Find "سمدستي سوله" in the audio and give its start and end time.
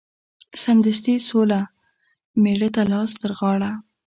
0.61-1.61